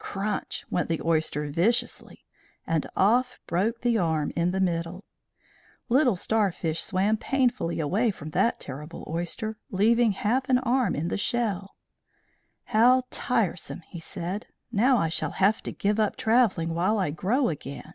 Crunch! 0.00 0.64
went 0.70 0.88
the 0.88 1.00
oyster 1.04 1.46
viciously, 1.48 2.24
and 2.66 2.84
off 2.96 3.38
broke 3.46 3.82
the 3.82 3.96
arm 3.96 4.32
in 4.34 4.50
the 4.50 4.58
middle. 4.58 5.04
Little 5.88 6.16
Starfish 6.16 6.82
swam 6.82 7.16
painfully 7.16 7.78
away 7.78 8.10
from 8.10 8.30
that 8.30 8.58
terrible 8.58 9.04
oyster, 9.06 9.56
leaving 9.70 10.10
half 10.10 10.48
an 10.48 10.58
arm 10.58 10.96
in 10.96 11.06
the 11.06 11.16
shell. 11.16 11.76
"How 12.64 13.04
tiresome!" 13.12 13.82
he 13.82 14.00
said. 14.00 14.46
"Now 14.72 14.96
I 14.96 15.08
shall 15.08 15.30
have 15.38 15.62
to 15.62 15.70
give 15.70 16.00
up 16.00 16.16
travelling 16.16 16.74
while 16.74 16.98
I 16.98 17.12
grow 17.12 17.48
again." 17.48 17.94